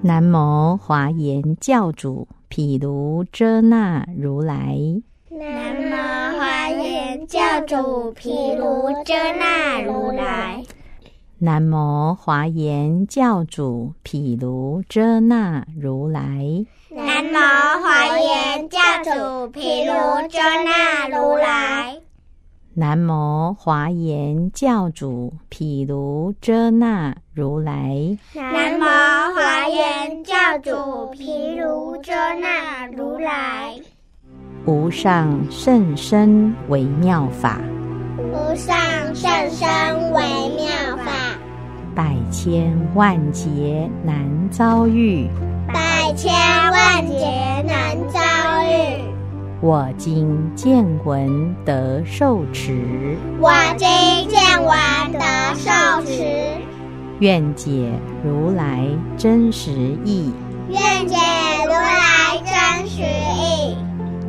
[0.00, 4.78] 南无华严教主毗卢遮那如来。
[5.28, 10.64] 南无华严教主毗卢遮那如来。
[11.40, 16.66] 南无华严教主毗卢遮那如来。
[16.90, 17.36] 南无
[17.80, 19.92] 华严教主毗卢
[20.28, 21.96] 遮那如来。
[22.74, 28.18] 南无华严教主毗卢遮那如来。
[28.34, 28.82] 南无
[29.36, 33.76] 华严教主毗卢遮那如来。
[34.66, 37.60] 无上甚深微妙法，
[38.18, 38.76] 无上
[39.14, 39.68] 甚深
[40.12, 40.20] 微
[40.56, 41.27] 妙法，
[41.98, 44.14] 百千万劫难
[44.52, 45.26] 遭遇，
[45.66, 46.32] 百千
[46.70, 47.26] 万劫
[47.66, 48.20] 难遭
[48.62, 49.02] 遇。
[49.60, 53.88] 我今见闻得受持，我今
[54.28, 55.18] 见闻得
[55.56, 55.72] 受
[56.04, 56.22] 持，
[57.18, 57.90] 愿解
[58.24, 59.72] 如来真实
[60.04, 60.32] 义，
[60.68, 61.16] 愿解
[61.66, 63.76] 如来真实义。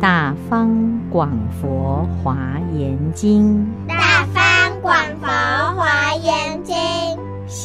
[0.00, 0.70] 大方
[1.10, 2.36] 广佛华
[2.78, 3.66] 严经，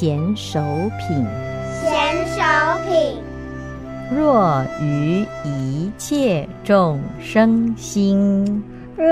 [0.02, 0.60] 贤手
[0.98, 1.24] 品，
[1.84, 2.42] 贤手
[2.90, 3.22] 品。
[4.10, 8.64] 若于一切众生心，
[8.98, 9.06] 若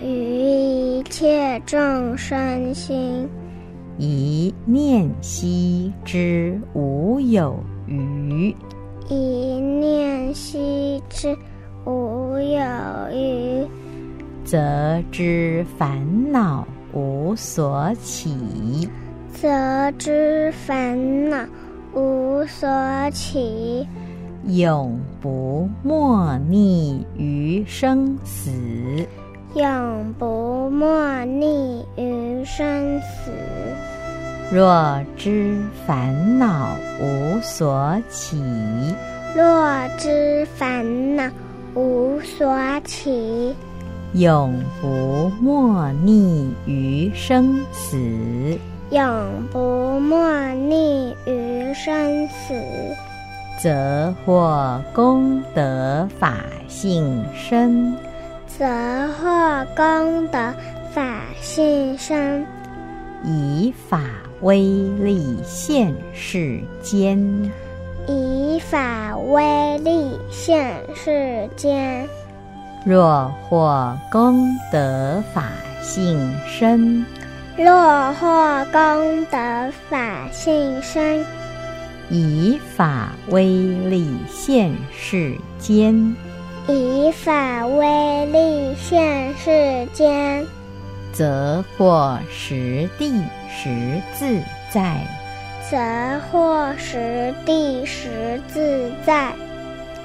[0.00, 3.28] 于一切众生心，
[3.98, 8.54] 一念悉知无有余，
[9.08, 11.36] 一念悉知
[11.84, 12.60] 无有
[13.12, 13.66] 余，
[14.44, 16.00] 则知烦
[16.30, 18.88] 恼无所起，
[19.40, 21.38] 则知烦恼
[21.94, 22.68] 无所
[23.12, 23.86] 起。
[24.46, 28.50] 永不莫逆于生死，
[29.54, 33.30] 永不莫逆于生死。
[34.50, 38.36] 若知烦恼无所起，
[39.36, 41.30] 若知烦恼
[41.74, 43.54] 无所起，
[44.14, 48.58] 永不莫逆于生死，
[48.90, 52.54] 永不没逆于生死。
[53.60, 56.36] 则获功德法
[56.68, 57.92] 性身，
[58.46, 58.64] 则
[59.14, 60.54] 获功德
[60.92, 61.02] 法
[61.40, 62.46] 性身，
[63.24, 64.00] 以法
[64.42, 67.18] 威力现世间，
[68.06, 72.08] 以法威力现世间。
[72.84, 75.42] 若获功德法
[75.82, 77.04] 性身，
[77.58, 79.38] 若获功德
[79.90, 81.24] 法性身。
[82.08, 86.16] 以法威力现世间，
[86.68, 90.46] 以法威力现世间，
[91.12, 93.12] 则获实地
[93.50, 94.40] 实自
[94.70, 95.04] 在，
[95.68, 95.76] 则
[96.30, 99.32] 获实地实自在。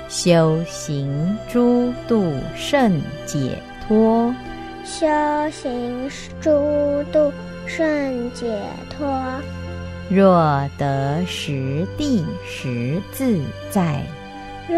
[0.10, 4.34] 修行诸度甚解脱，
[4.84, 5.08] 修
[5.52, 6.10] 行
[6.42, 6.50] 诸
[7.12, 7.32] 度
[7.66, 8.46] 甚解
[8.90, 9.08] 脱。
[10.10, 13.42] 若得实地十自
[13.72, 14.04] 在，
[14.68, 14.78] 若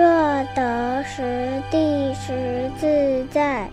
[0.56, 3.68] 得实地十自在，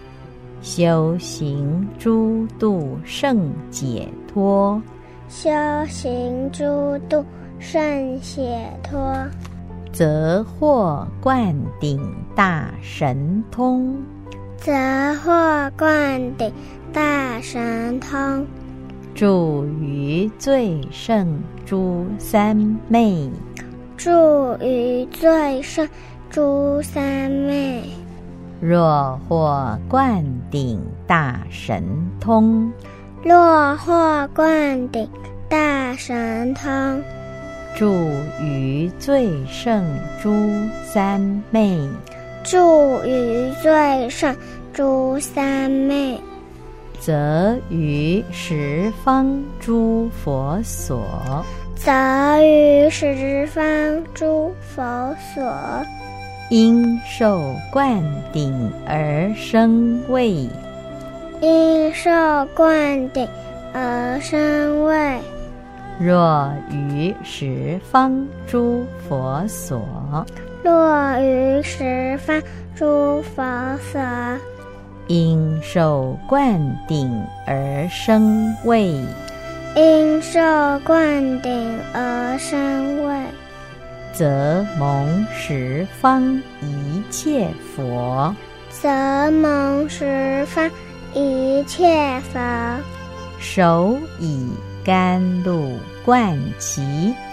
[0.62, 4.80] 修行诸度胜解脱，
[5.28, 5.50] 修
[5.88, 7.24] 行诸度
[7.58, 9.14] 胜解脱，
[9.92, 12.00] 则获灌顶
[12.34, 13.94] 大神通，
[14.64, 14.72] 则
[15.24, 16.52] 获灌顶
[16.92, 18.46] 大神通。
[19.12, 22.56] 住于最胜诸三
[22.86, 23.28] 昧，
[23.96, 24.10] 住
[24.60, 25.88] 于最胜
[26.30, 27.82] 诸三昧。
[28.60, 31.82] 若获灌顶大神
[32.20, 32.72] 通，
[33.24, 35.08] 若获灌顶
[35.48, 37.02] 大神通，
[37.74, 37.92] 住
[38.40, 39.84] 于最胜
[40.22, 40.32] 诸
[40.84, 41.76] 三昧，
[42.44, 44.34] 住于最胜
[44.72, 46.18] 诸三昧。
[47.00, 51.90] 则于十方诸佛所，则
[52.40, 53.62] 于十方
[54.14, 55.42] 诸佛所，
[56.48, 58.00] 因受灌
[58.32, 60.48] 顶而生畏，
[61.40, 62.10] 因受
[62.54, 63.26] 灌顶
[63.74, 65.18] 而生畏。
[65.98, 69.84] 若于十方诸佛所，
[70.62, 72.40] 若于十方
[72.76, 73.42] 诸佛
[73.92, 74.00] 所。
[75.12, 78.98] 应受灌顶而生畏，
[79.76, 80.40] 因受
[80.86, 83.14] 灌顶而生畏。
[84.14, 88.34] 则蒙十方一切佛，
[88.70, 88.88] 则
[89.30, 90.70] 蒙十方
[91.12, 92.40] 一切佛，
[93.38, 94.48] 手以
[94.82, 95.76] 甘露
[96.06, 96.80] 灌其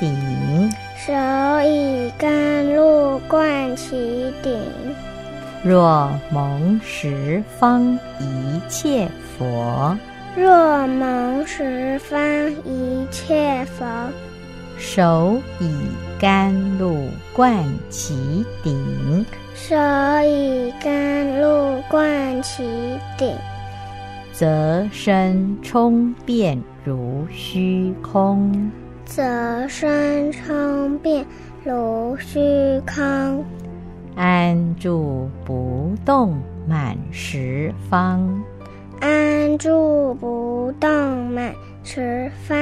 [0.01, 1.13] 顶，手
[1.63, 4.59] 以甘露灌其顶。
[5.61, 9.97] 若蒙十方一切佛，
[10.37, 12.17] 若蒙十方
[12.63, 13.85] 一切佛，
[14.77, 15.69] 手以
[16.17, 19.75] 甘露灌其顶，手
[20.23, 22.63] 以甘露灌其
[23.17, 23.35] 顶，
[24.31, 28.71] 则身充遍如虚空，
[29.03, 31.25] 则身充遍
[31.65, 32.39] 如虚
[32.85, 33.43] 空。
[34.19, 36.35] 安住不动
[36.67, 38.43] 满十方，
[38.99, 40.89] 安住不动
[41.27, 41.55] 满
[41.85, 42.57] 十方。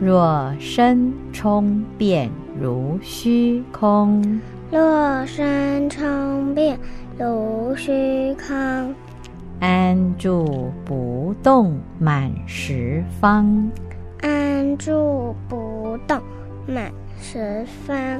[0.00, 6.78] 若身充遍如虚空，若身充遍
[7.18, 8.94] 如虚空。
[9.60, 13.70] 安住不动满十方，
[14.22, 16.18] 安住不动
[16.66, 18.18] 满十方。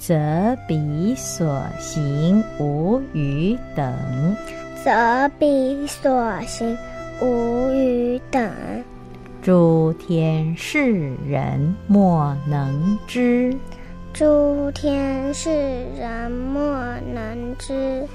[0.00, 3.94] 则彼所行无余等，
[4.82, 6.76] 则彼所行
[7.20, 8.50] 无余等，
[9.42, 13.54] 诸天世人莫能知，
[14.14, 16.64] 诸天世人莫
[17.12, 18.08] 能知。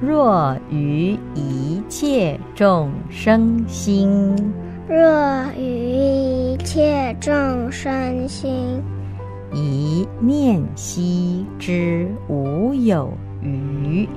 [0.00, 4.34] 若于一切众生心，
[4.88, 4.96] 若
[5.58, 8.82] 于一切众生心，
[9.52, 13.12] 一念悉知无有
[13.42, 14.08] 余，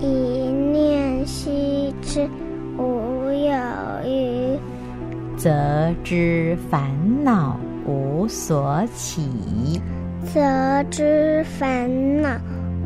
[0.00, 2.28] 一念悉知
[2.76, 3.54] 无有
[4.04, 4.58] 余，
[5.36, 5.54] 则
[6.02, 6.90] 知烦
[7.22, 7.56] 恼
[7.86, 9.80] 无所起，
[10.24, 12.28] 则知烦恼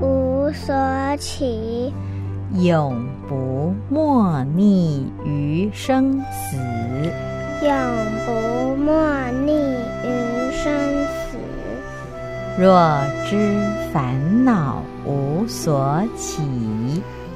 [0.03, 0.77] 无所
[1.17, 1.91] 起。
[2.61, 6.57] 永不默逆于生死，
[7.63, 7.73] 永
[8.27, 8.95] 不默
[9.47, 9.53] 逆
[10.05, 10.71] 于生
[11.07, 11.39] 死。
[12.59, 13.59] 若知
[13.91, 16.43] 烦恼无所起，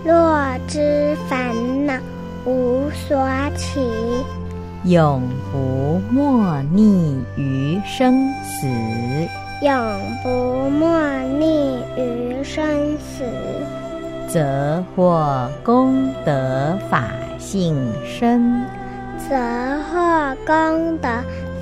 [0.04, 1.94] 若知烦恼
[2.44, 3.26] 无所
[3.56, 3.80] 起，
[4.84, 8.66] 永不默逆于生死，
[9.62, 9.72] 永
[10.22, 11.00] 不默
[11.38, 12.62] 逆于生
[12.98, 13.24] 死。
[14.37, 17.75] 则获功德法性
[18.05, 18.62] 身，
[19.19, 19.35] 则
[19.85, 21.09] 获功德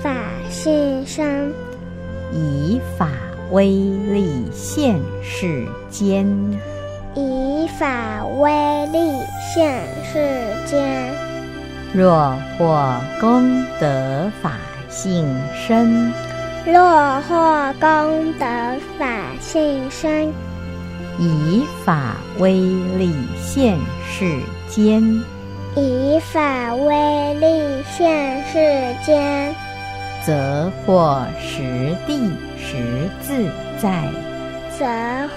[0.03, 0.11] 法
[0.50, 1.55] 性身，
[2.32, 3.06] 以法
[3.53, 6.26] 威力现世间，
[7.15, 8.50] 以法威
[8.87, 9.21] 力
[9.55, 10.19] 现世
[10.67, 11.15] 间。
[11.93, 14.50] 若获功德法
[14.88, 15.25] 性
[15.55, 16.12] 身，
[16.67, 18.47] 若获功德
[18.99, 19.06] 法
[19.41, 20.32] 性身。
[21.19, 22.52] 以法威
[22.99, 25.02] 力现世间，
[25.76, 28.58] 以法威力现世
[29.05, 29.55] 间，
[30.26, 34.08] 则获实地实自在，
[34.76, 34.84] 则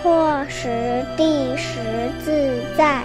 [0.01, 1.79] 获实地实
[2.25, 2.31] 自
[2.75, 3.03] 在，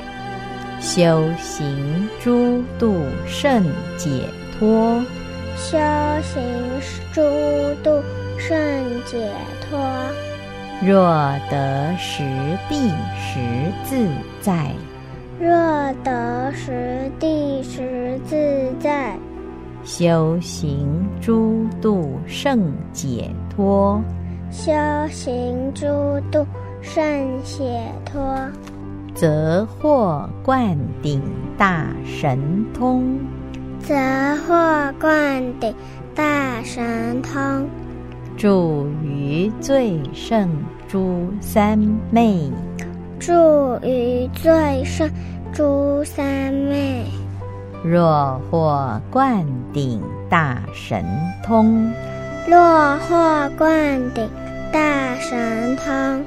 [0.80, 3.62] 修行诸度甚
[3.98, 4.08] 解
[4.58, 5.02] 脱，
[5.56, 5.78] 修
[6.22, 6.42] 行
[7.12, 7.20] 诸
[7.84, 8.02] 度
[8.38, 9.30] 甚解
[9.68, 9.78] 脱。
[10.84, 11.00] 若
[11.48, 12.24] 得实
[12.68, 13.38] 地实
[13.84, 14.08] 自
[14.40, 14.72] 在，
[15.38, 15.48] 若
[16.02, 18.36] 得实地实自
[18.80, 19.16] 在，
[19.84, 24.02] 修行诸度胜解脱，
[24.50, 24.72] 修
[25.08, 25.86] 行诸
[26.32, 26.44] 度
[26.80, 27.00] 胜
[27.44, 28.36] 解脱，
[29.14, 31.22] 则获灌顶
[31.56, 33.20] 大神通，
[33.78, 33.94] 则
[34.48, 35.72] 获灌顶
[36.12, 37.68] 大神通。
[38.36, 40.48] 住于最胜
[40.88, 41.78] 诸三
[42.10, 42.50] 昧，
[43.20, 43.32] 祝
[43.82, 45.08] 于最胜
[45.52, 47.04] 诸三昧。
[47.84, 51.04] 若获灌顶大神
[51.44, 51.92] 通，
[52.48, 54.28] 若获灌顶
[54.72, 56.24] 大神通，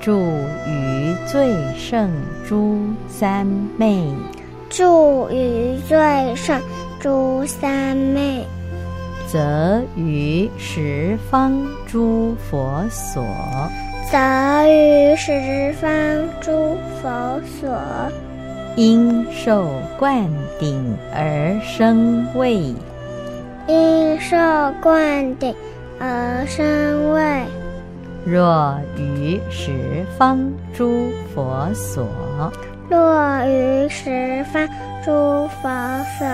[0.00, 0.20] 祝
[0.66, 2.10] 于最胜
[2.48, 4.08] 诸三昧，
[4.68, 6.60] 祝于最胜
[6.98, 8.44] 诸三昧。
[9.26, 13.24] 则于十方诸佛所，
[14.10, 14.16] 则
[14.68, 15.90] 于十方
[16.40, 17.68] 诸佛所，
[18.76, 19.68] 因受
[19.98, 20.28] 灌
[20.60, 22.72] 顶而生畏，
[23.66, 24.36] 因受
[24.80, 25.54] 灌顶
[25.98, 27.42] 而生畏，
[28.24, 30.38] 若于十方
[30.72, 32.06] 诸佛所，
[32.88, 34.68] 若于十方
[35.04, 35.68] 诸佛
[36.16, 36.26] 所，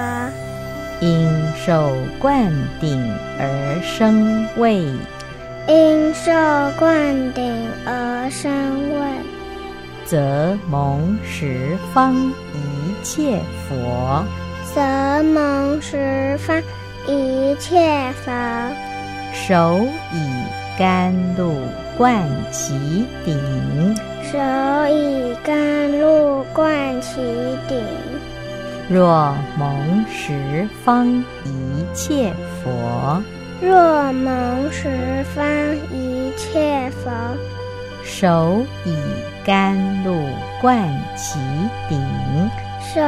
[1.02, 2.48] 应受灌
[2.80, 4.84] 顶而生畏，
[5.66, 6.30] 因受
[6.78, 8.52] 灌顶而生
[8.94, 9.00] 畏，
[10.04, 14.24] 则蒙十方一切佛，
[14.72, 14.80] 则
[15.24, 16.62] 蒙十方
[17.08, 18.30] 一切佛，
[19.32, 19.80] 手
[20.12, 21.52] 以甘露
[21.98, 23.36] 灌其顶，
[24.22, 24.38] 手
[24.88, 27.16] 以甘露灌其
[27.68, 28.11] 顶。
[28.92, 31.08] 若蒙十方
[31.46, 32.30] 一切
[32.62, 33.22] 佛，
[33.62, 35.42] 若蒙十方
[35.90, 37.10] 一切佛，
[38.04, 38.94] 手以
[39.46, 40.14] 甘露
[40.60, 40.76] 灌
[41.16, 41.38] 其
[41.88, 41.98] 顶，
[42.80, 43.00] 手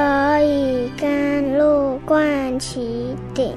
[0.43, 3.55] 以甘露灌其顶，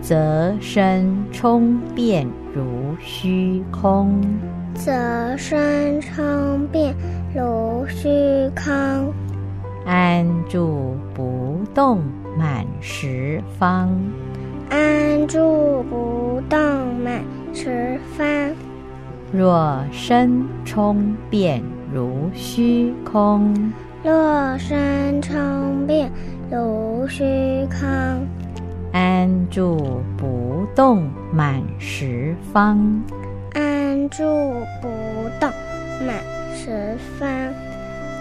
[0.00, 4.22] 则身充遍如虚空，
[4.72, 4.90] 则
[5.36, 6.94] 身充遍
[7.34, 8.08] 如虚
[8.56, 9.12] 空，
[9.86, 12.02] 安住不动
[12.36, 13.88] 满十方。
[14.68, 16.58] 安住不动
[17.04, 17.22] 满
[17.54, 18.26] 十方。
[19.32, 21.62] 若身充遍
[21.94, 26.10] 如虚空，若身充遍
[26.50, 27.24] 如虚
[27.66, 28.26] 空，
[28.92, 32.76] 安住不动满十方。
[33.54, 34.24] 安住
[34.82, 34.88] 不
[35.40, 35.48] 动
[36.04, 36.16] 满
[36.54, 37.28] 十方，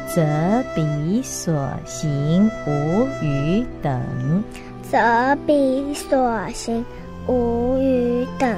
[0.08, 4.44] 则彼所行无余等，
[4.90, 6.86] 则彼所行
[7.28, 8.58] 无余等。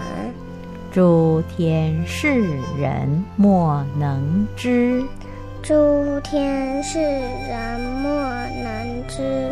[0.92, 2.42] 诸天世
[2.78, 5.04] 人莫能知。
[5.62, 8.12] 诸天世人莫
[8.64, 9.52] 能知。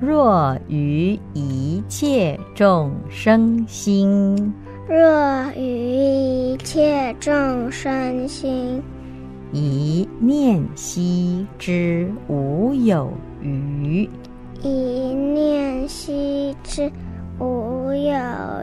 [0.00, 4.50] 若于一切众生心，
[4.88, 4.96] 若
[5.54, 8.82] 于一切众生心，
[9.52, 14.08] 一念悉知无有余，
[14.62, 16.90] 一念悉知
[17.38, 18.14] 无有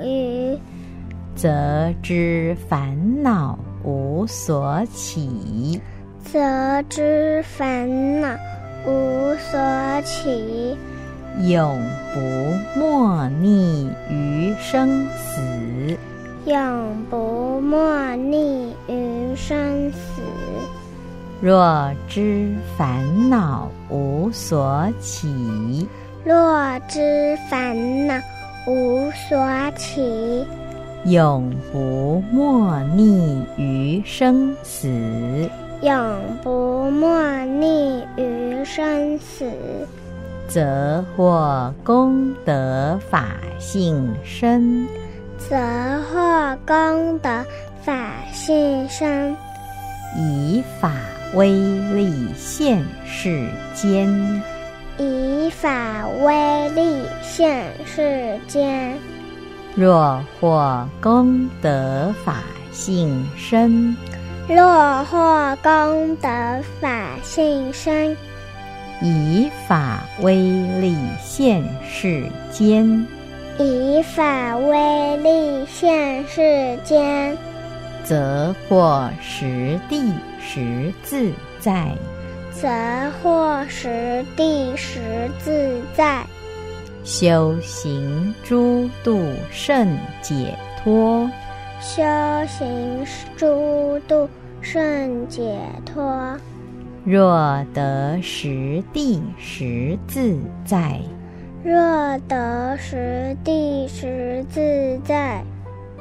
[0.04, 0.58] 余，
[1.36, 5.80] 则知烦恼无所起，
[6.24, 8.28] 则知烦恼
[8.88, 9.60] 无所
[10.04, 10.76] 起，
[11.44, 11.80] 永
[12.14, 15.98] 不默逆于生死。
[16.46, 20.22] 永不默逆于生死。
[21.40, 25.88] 若知烦恼无所起，
[26.24, 28.16] 若知烦恼
[28.66, 29.38] 无所
[29.76, 30.46] 起，
[31.06, 34.90] 永不默逆于生死。
[35.84, 35.94] 永
[36.42, 39.46] 不默逆于生死，
[40.48, 44.88] 则获功德法性身，
[45.38, 45.56] 则
[46.04, 47.30] 获功德
[47.84, 49.36] 法性身，
[50.16, 50.92] 以法
[51.36, 54.08] 威力现世间。
[54.98, 58.98] 以法威力现世间。
[59.76, 62.38] 若获功德法
[62.72, 63.96] 性身，
[64.48, 66.30] 若获功德
[66.82, 66.90] 法
[67.22, 68.18] 性身，
[69.02, 70.36] 以法威
[70.80, 73.06] 力现世间。
[73.60, 77.36] 以法威力现世间，
[78.04, 81.92] 则获实地实自在，
[82.54, 82.70] 则
[83.22, 85.00] 获实地实
[85.40, 86.24] 自在，
[87.04, 89.88] 修行诸度甚
[90.22, 91.30] 解脱。
[91.82, 92.04] 修
[92.48, 94.30] 行诸度
[94.62, 96.38] 甚解脱。
[97.10, 101.00] 若得实地十自在，
[101.64, 101.74] 若
[102.28, 105.42] 得实地十自在，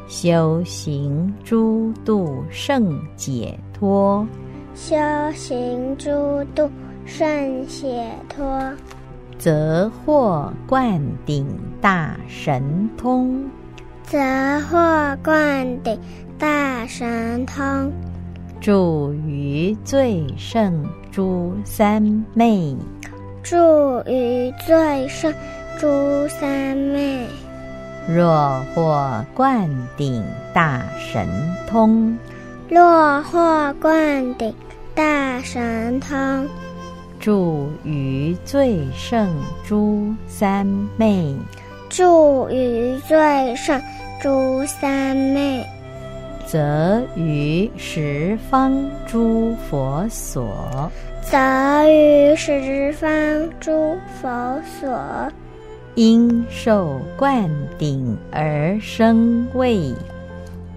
[0.08, 4.26] 修行诸度胜解脱。
[4.74, 4.96] 修
[5.32, 6.10] 行诸
[6.56, 6.68] 度
[7.04, 8.60] 胜解脱，
[9.38, 11.46] 则获灌顶
[11.80, 13.48] 大神通，
[14.02, 14.18] 则
[14.68, 15.96] 获灌顶
[16.36, 17.92] 大神通，
[18.60, 22.76] 住于最胜诸三昧。
[23.42, 23.56] 祝
[24.06, 25.32] 于最胜
[25.78, 27.26] 诸三昧。
[28.08, 31.28] 若获灌顶大神
[31.68, 32.16] 通，
[32.68, 34.54] 若获灌顶
[34.94, 36.48] 大神通，
[37.20, 39.28] 祝于最胜
[39.64, 41.36] 诸三昧。
[41.88, 43.80] 祝于最胜
[44.20, 45.64] 诸三昧，
[46.46, 50.90] 则于十方诸佛所，
[51.22, 51.36] 则
[51.88, 53.08] 于十方
[53.58, 54.88] 诸佛所，
[55.96, 59.92] 应受灌顶而生畏，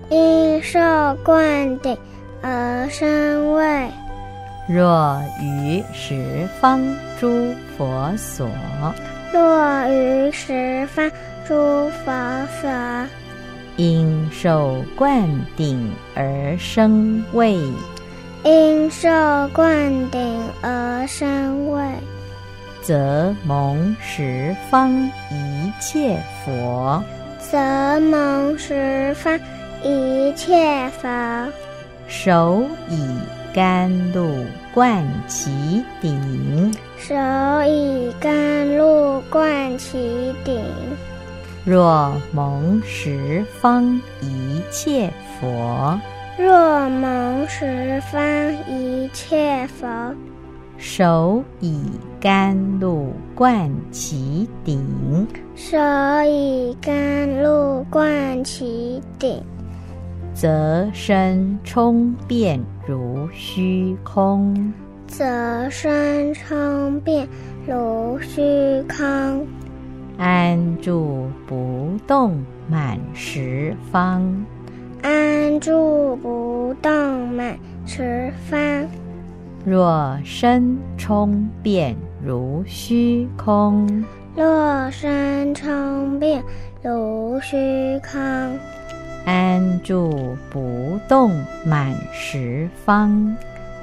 [0.09, 0.79] 应受
[1.23, 1.95] 灌顶
[2.41, 3.87] 而生畏。
[4.67, 6.81] 若于十方
[7.19, 8.49] 诸佛所，
[9.31, 11.11] 若于十方
[11.47, 11.53] 诸
[12.03, 12.11] 佛
[12.59, 12.69] 所，
[13.79, 17.57] 应受灌顶而生畏，
[18.43, 19.09] 因受
[19.53, 21.81] 灌顶而生畏，
[22.81, 24.91] 则蒙十方
[25.31, 27.01] 一切佛，
[27.39, 27.57] 则
[28.01, 29.39] 蒙十方
[29.81, 31.09] 一切佛，
[32.09, 33.07] 手以
[33.53, 36.69] 甘露灌其顶。
[36.97, 37.15] 手
[37.65, 40.61] 以甘露灌其顶。
[41.65, 45.99] 若蒙十方一切佛，
[46.37, 48.21] 若蒙十方
[48.67, 50.15] 一切佛，
[50.77, 51.83] 手以
[52.19, 55.77] 甘露灌其顶，手
[56.25, 59.43] 以甘露灌其顶，
[60.33, 64.73] 则身充遍如虚空，
[65.07, 67.27] 则身充遍
[67.67, 68.41] 如虚
[68.83, 69.45] 空，
[70.19, 74.45] 安住不动满十方。
[75.01, 78.59] 安住不动满十方。
[79.65, 84.03] 若身充遍如虚空，
[84.35, 86.43] 若身充遍
[86.83, 87.57] 如虚
[87.99, 88.19] 空，
[89.25, 91.31] 安住不动
[91.65, 93.37] 满十方。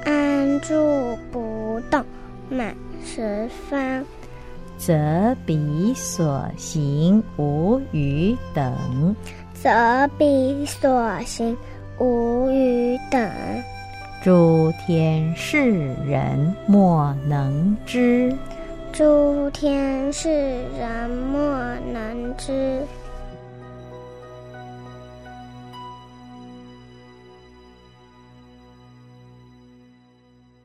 [0.05, 2.05] 安住不动
[2.47, 4.05] 满十方，
[4.77, 9.15] 则彼所行无余等，
[9.53, 9.69] 则
[10.17, 11.57] 彼所行
[11.97, 13.29] 无余等。
[14.23, 15.71] 诸天世
[16.05, 18.33] 人莫能知。
[18.91, 20.29] 诸天世
[20.77, 21.41] 人莫
[21.93, 22.81] 能知。